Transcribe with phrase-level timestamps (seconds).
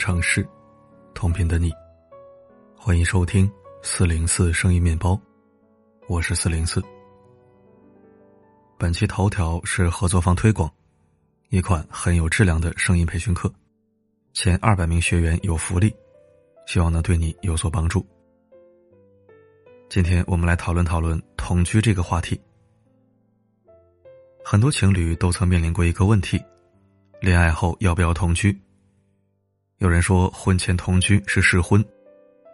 [0.00, 0.48] 城市，
[1.12, 1.70] 同频的你，
[2.74, 3.48] 欢迎收听
[3.82, 5.20] 四零四声音面包，
[6.08, 6.82] 我是四零四。
[8.78, 10.72] 本期头条是合作方推广，
[11.50, 13.52] 一款很有质量的声音培训课，
[14.32, 15.94] 前二百名学员有福利，
[16.66, 18.02] 希望能对你有所帮助。
[19.90, 22.40] 今天我们来讨论讨论同居这个话题。
[24.42, 26.42] 很多情侣都曾面临过一个问题：
[27.20, 28.58] 恋爱后要不要同居？
[29.80, 31.82] 有人说婚前同居是试婚，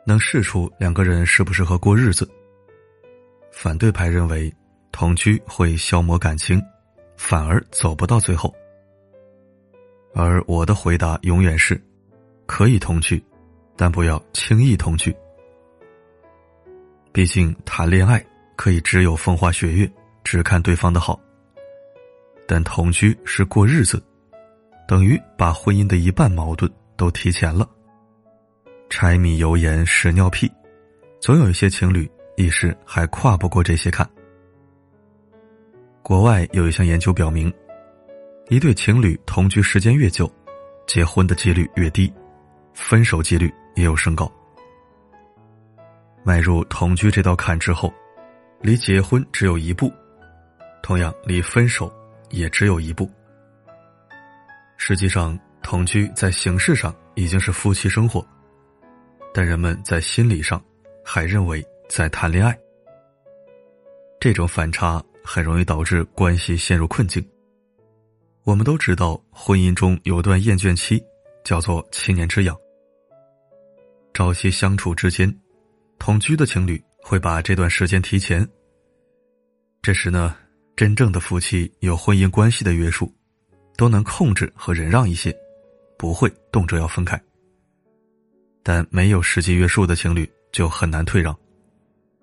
[0.07, 2.29] 能试出两个人适不适合过日子。
[3.51, 4.53] 反对派认为
[4.93, 6.63] 同居会消磨感情，
[7.17, 8.55] 反而走不到最后。
[10.15, 11.83] 而我的回答永远是：
[12.47, 13.21] 可以同居，
[13.75, 15.13] 但不要轻易同居。
[17.13, 19.91] 毕竟谈恋爱可以只有风花雪月，
[20.23, 21.21] 只看对方的好。
[22.47, 24.01] 但同居是过日子，
[24.87, 27.69] 等于把婚姻的一半矛盾都提前了。
[28.89, 30.51] 柴米油盐屎尿屁，
[31.21, 34.09] 总有一些情侣一时还跨不过这些坎。
[36.03, 37.53] 国外有一项研究表明，
[38.49, 40.33] 一对情侣同居时间越久，
[40.87, 42.13] 结婚的几率越低，
[42.75, 44.31] 分手几率也有升高。
[46.23, 47.93] 迈入同居这道坎之后，
[48.61, 49.93] 离结婚只有一步，
[50.83, 51.93] 同样离分手。
[52.31, 53.09] 也只有一步。
[54.77, 58.25] 实际上，同居在形式上已经是夫妻生活，
[59.35, 60.65] 但人们在心理上
[61.05, 62.57] 还认为在谈恋爱。
[64.21, 67.21] 这种反差很容易导致关系陷入困境。
[68.45, 71.03] 我们都知道，婚姻中有段厌倦期，
[71.43, 72.57] 叫做七年之痒。
[74.15, 75.37] 朝夕相处之间，
[75.99, 78.49] 同居的情侣会把这段时间提前。
[79.83, 80.37] 这时呢？
[80.77, 83.13] 真正的夫妻有婚姻关系的约束，
[83.77, 85.37] 都能控制和忍让一些，
[85.97, 87.21] 不会动辄要分开。
[88.63, 91.37] 但没有实际约束的情侣就很难退让，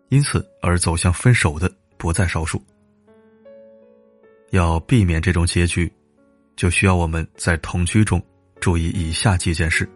[0.10, 2.62] 因此而走向分手的不在少数。
[4.52, 5.92] 要避免这种结局，
[6.56, 8.22] 就需要我们在同居中
[8.60, 9.90] 注意以下几件事：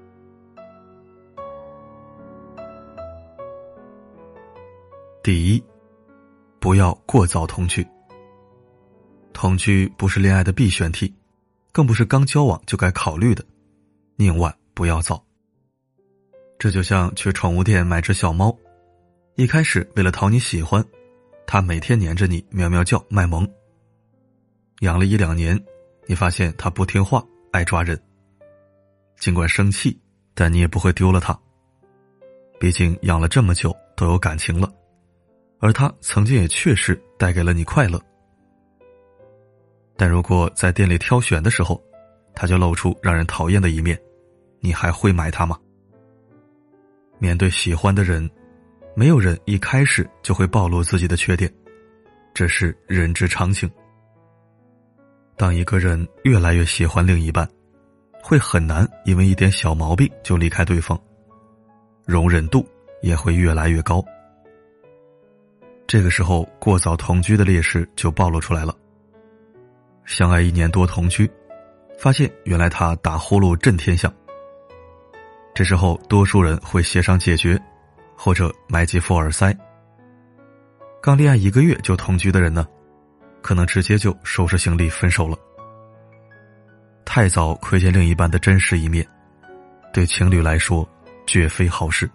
[5.22, 5.64] 第一，
[6.60, 7.86] 不要过早同居。
[9.34, 11.14] 同居不是恋爱的必选题，
[11.72, 13.46] 更不是刚交往就该考虑的，
[14.20, 15.24] 宁晚不要造。
[16.58, 18.58] 这就像去宠物店买只小猫，
[19.36, 20.84] 一开始为了讨你喜欢，
[21.46, 23.48] 它每天黏着你喵喵叫卖萌。
[24.80, 25.60] 养了一两年，
[26.08, 28.00] 你发现它不听话，爱抓人。
[29.20, 29.96] 尽管生气，
[30.34, 31.40] 但你也不会丢了它，
[32.60, 34.74] 毕竟养了这么久都有感情了，
[35.60, 38.02] 而它曾经也确实带给了你快乐。
[39.96, 41.80] 但如果在店里挑选的时候，
[42.34, 44.00] 它就露出让人讨厌的一面，
[44.60, 45.58] 你还会买它吗？
[47.20, 48.30] 面对喜欢的人，
[48.96, 51.52] 没有人一开始就会暴露自己的缺点，
[52.34, 53.70] 这是人之常情。
[55.36, 57.48] 当一个人越来越喜欢另一半，
[58.22, 61.00] 会很难因为一点小毛病就离开对方，
[62.06, 62.68] 容忍度
[63.02, 64.04] 也会越来越高。
[65.86, 68.76] 这个时候，过早同居的劣势就暴露出来了。
[70.06, 71.30] 相爱一年多同居，
[71.98, 74.14] 发现原来他打呼噜震天响。
[75.58, 77.60] 这时候多数人会协商解决，
[78.16, 79.52] 或者买几副耳塞。
[81.02, 82.68] 刚恋爱一个月就同居的人呢，
[83.42, 85.36] 可能直接就收拾行李分手了。
[87.04, 89.04] 太早窥见另一半的真实一面，
[89.92, 90.88] 对情侣来说
[91.26, 92.08] 绝非好事。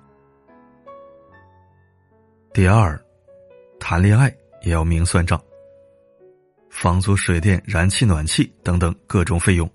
[2.55, 2.97] 第二，
[3.81, 4.33] 谈恋爱
[4.63, 5.43] 也要明算账。
[6.71, 9.69] 房租、水电、燃气、暖气等等各种费用，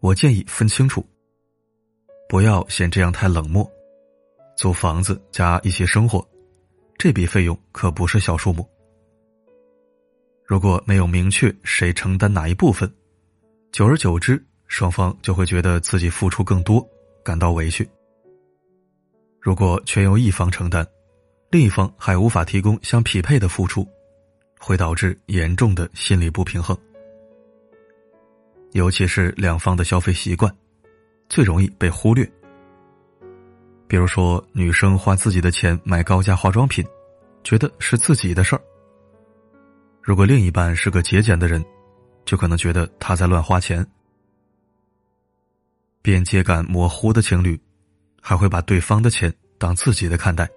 [0.00, 1.06] 我建议分清楚。
[2.28, 3.68] 不要嫌这样太冷漠。
[4.56, 6.26] 租房子加一些生活，
[6.98, 8.68] 这笔费用可不是小数目。
[10.44, 12.92] 如果没有明确谁承担哪一部分，
[13.72, 16.86] 久而久之，双方就会觉得自己付出更多，
[17.24, 17.88] 感到委屈。
[19.40, 20.86] 如果全由一方承担，
[21.50, 23.86] 另一方还无法提供相匹配的付出。
[24.66, 26.74] 会导致严重的心理不平衡，
[28.72, 30.50] 尤其是两方的消费习惯，
[31.28, 32.30] 最容易被忽略。
[33.86, 36.84] 比如说，女生花自己的钱买高价化妆品，
[37.44, 38.62] 觉得是自己的事儿；
[40.02, 41.64] 如果另一半是个节俭的人，
[42.24, 43.86] 就可能觉得他在乱花钱。
[46.02, 47.60] 边界感模糊的情侣，
[48.20, 50.48] 还会把对方的钱当自己的看待，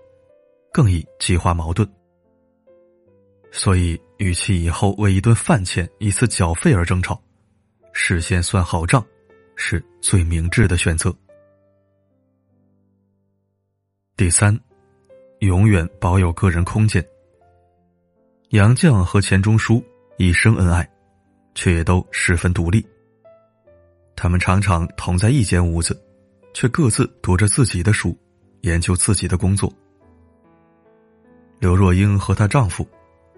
[0.73, 1.87] 更易激化矛盾。
[3.51, 7.21] 所以，与其以后为一顿饭钱、一次缴费而争吵，
[7.93, 9.05] 事先算好账，
[9.57, 11.13] 是最明智的选择。
[14.15, 14.57] 第三，
[15.39, 17.05] 永远保有个人空间。
[18.51, 19.83] 杨绛和钱钟书
[20.17, 20.87] 一生恩爱，
[21.53, 22.85] 却也都十分独立。
[24.15, 25.99] 他们常常同在一间屋子，
[26.53, 28.17] 却各自读着自己的书，
[28.61, 29.71] 研究自己的工作。
[31.59, 32.87] 刘若英和她丈夫，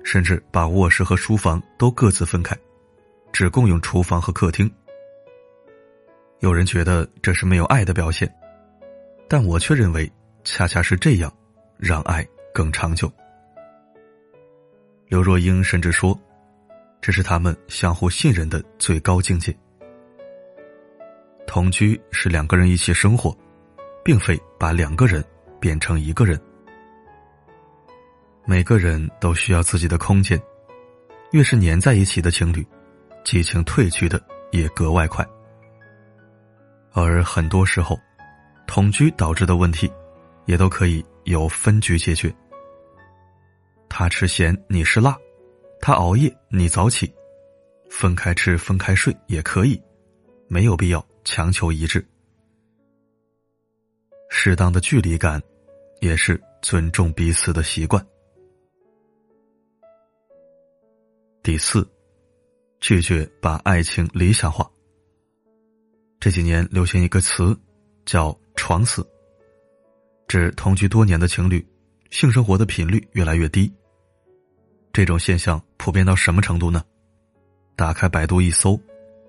[0.04, 2.57] 甚至把卧室和书房都各自分开，
[3.31, 4.69] 只共用厨房和客厅。
[6.39, 8.33] 有人觉得这是没有爱的表现，
[9.27, 10.12] 但我却认为。
[10.45, 11.31] 恰恰是这样，
[11.77, 13.12] 让爱更长久。
[15.07, 16.18] 刘若英甚至说，
[17.01, 19.56] 这是他们相互信任的最高境界。
[21.45, 23.38] 同居是两个人一起生活，
[24.03, 25.24] 并非把两个人
[25.59, 26.39] 变成一个人。
[28.45, 30.41] 每个人都需要自己的空间，
[31.31, 32.65] 越是黏在一起的情侣，
[33.25, 34.19] 激情褪去的
[34.51, 35.24] 也格外快。
[36.91, 38.00] 而很多时候，
[38.68, 39.91] 同居导致的问题。
[40.45, 42.36] 也都可以由分居解决。
[43.88, 45.13] 他吃咸，你吃辣；
[45.80, 47.13] 他熬夜，你早起。
[47.88, 49.80] 分开吃，分开睡也可以，
[50.47, 52.03] 没有必要强求一致。
[54.31, 55.39] 适当的距离感，
[56.00, 58.03] 也是尊重彼此的习惯。
[61.44, 61.88] 第四，
[62.80, 64.68] 拒绝把爱情理想化。
[66.19, 67.57] 这几年流行一个词，
[68.06, 69.07] 叫“床死”。
[70.27, 71.66] 指同居多年的情侣，
[72.12, 73.71] 性生活的频率越来越低。
[74.92, 76.83] 这种现象普遍到什么程度呢？
[77.77, 78.77] 打开百度一搜，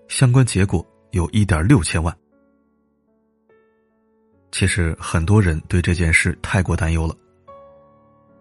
[0.09, 2.15] 相关结果有一点六千万。
[4.51, 7.17] 其实很多人对这件事太过担忧了。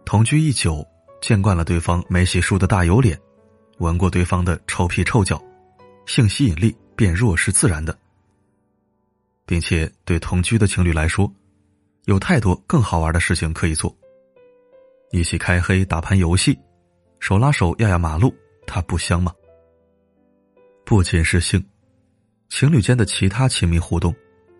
[0.05, 0.83] 同居一久，
[1.21, 3.17] 见惯了对方没洗漱的大油脸，
[3.77, 5.39] 闻过对方的臭屁臭脚，
[6.07, 7.95] 性吸引力变弱是自然的，
[9.49, 11.27] 并且对同居的情侣来说。
[12.05, 13.95] 有太多更好玩的事情可以做。
[15.09, 16.55] 一起开黑打盘游戏，
[17.19, 18.31] 手拉手压压马路，
[18.67, 19.33] 它不香吗？
[20.85, 21.63] 不仅是性，
[22.49, 24.13] 情侣间的其他亲密互动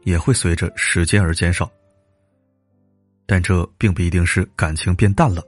[0.06, 1.72] 也会随着时间而减少。
[3.28, 5.44] 但这并不一定是感情变淡了，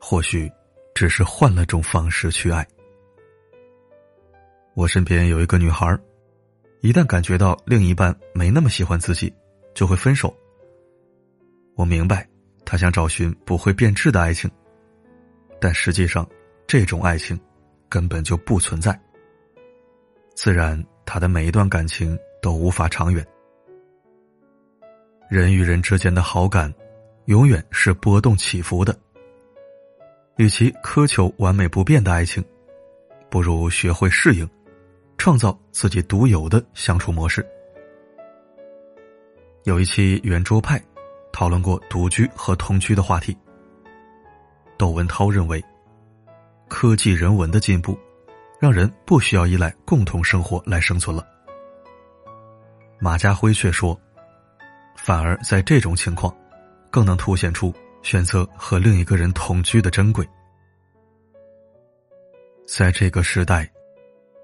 [0.00, 0.50] 或许
[0.94, 2.66] 只是换了种方式去爱。
[4.74, 5.86] 我身边有一个女孩，
[6.80, 9.32] 一旦感觉到另一半没那么喜欢自己，
[9.74, 10.34] 就会分手。
[11.74, 12.28] 我明白，
[12.64, 14.50] 他想找寻不会变质的爱情，
[15.60, 16.28] 但实际上，
[16.66, 17.38] 这种爱情
[17.88, 18.98] 根本就不存在。
[20.34, 23.26] 自然，他的每一段感情都无法长远。
[25.28, 26.72] 人与人之间的好感，
[27.26, 28.96] 永远是波动起伏的。
[30.36, 32.44] 与其苛求完美不变的爱情，
[33.28, 34.48] 不如学会适应，
[35.18, 37.46] 创造自己独有的相处模式。
[39.64, 40.82] 有一期圆桌派。
[41.30, 43.36] 讨论过独居和同居的话题。
[44.76, 45.62] 窦文涛认为，
[46.66, 47.96] 科技人文的进步，
[48.58, 51.24] 让人不需要依赖共同生活来生存了。
[52.98, 53.96] 马家辉却说，
[54.96, 56.34] 反而在这种情况，
[56.90, 57.72] 更能凸显出
[58.02, 60.28] 选择和另一个人同居的珍贵。
[62.66, 63.70] 在这个时代，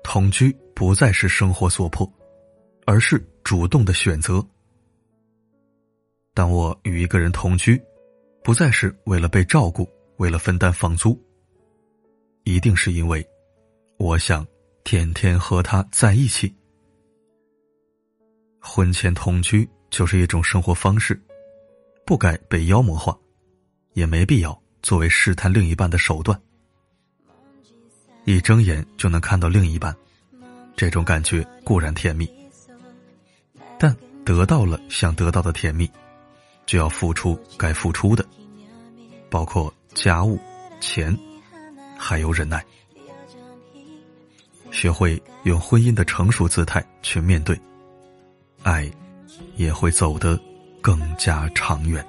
[0.04, 2.10] 同居不再是生活所迫，
[2.84, 4.44] 而是主动的选择。
[6.34, 7.80] 当我与一个人同居，
[8.42, 11.16] 不再是为了被照顾，为了分担房租，
[12.42, 13.24] 一定是因为
[13.98, 14.44] 我想
[14.82, 16.52] 天天和他在一起。
[18.58, 21.22] 婚前同居就是一种生活方式，
[22.04, 23.16] 不该被妖魔化，
[23.92, 26.38] 也没必要作为试探另一半的手段。
[28.24, 29.94] 一睁眼就能看到另一半，
[30.76, 32.30] 这种感觉固然甜蜜，
[33.78, 35.90] 但得到了想得到的甜蜜。
[36.66, 38.24] 就要付出该付出的，
[39.28, 40.40] 包括家务、
[40.80, 41.14] 钱，
[41.98, 42.64] 还有忍耐。
[44.70, 47.60] 学会用婚姻的成熟姿态去面对，
[48.62, 48.90] 爱
[49.56, 50.40] 也会走得
[50.80, 52.02] 更加长远。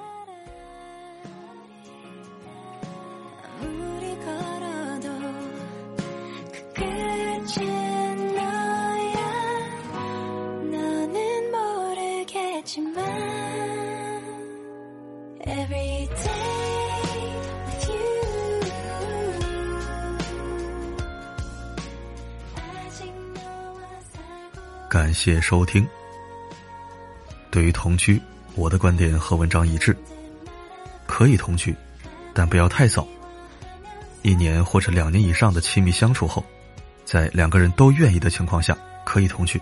[24.90, 25.86] 感谢收听。
[27.52, 28.22] 对于同居，
[28.56, 29.96] 我的观点和文章一致，
[31.06, 31.76] 可以同居，
[32.34, 33.06] 但不要太早。
[34.22, 36.44] 一年或者两年以上的亲密相处后，
[37.04, 39.60] 在两个人都愿意的情况下，可以同居。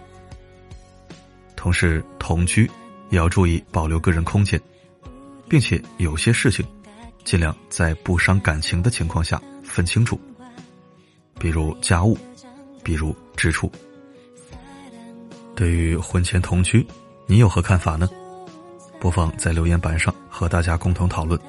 [1.56, 2.70] 同时，同居
[3.10, 4.62] 也要注意保留个人空间，
[5.54, 6.66] 并且有些事情，
[7.24, 10.20] 尽量在不伤感情的情况下分清楚，
[11.40, 12.18] 比如家务，
[12.84, 13.72] 比如支出。
[15.56, 16.84] 对于婚前同居，
[17.28, 18.10] 你有何看法呢？
[19.00, 21.40] 不妨在留言板上和大家共同讨论。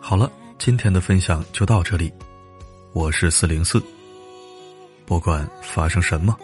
[0.00, 2.10] 好了，今天的分享就到这里，
[2.94, 3.78] 我是四零四。
[5.04, 6.34] 不管发生什么，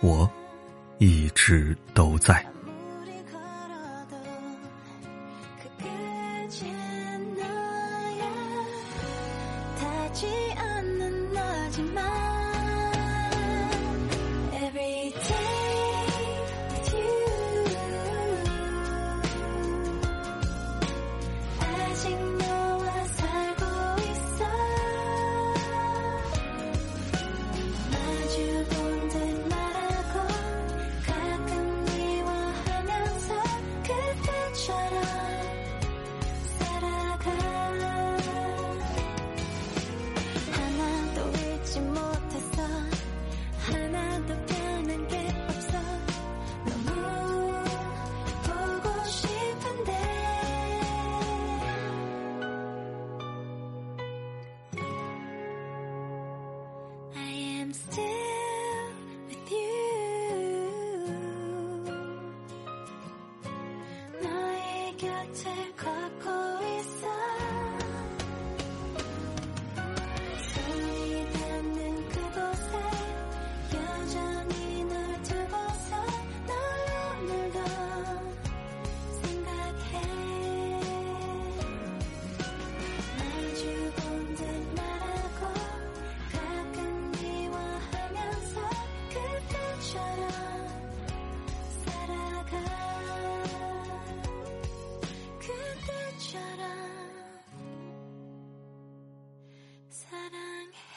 [0.00, 0.26] 我
[0.96, 2.51] 一直都在。
[65.32, 65.91] 最快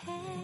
[0.06, 0.35] head.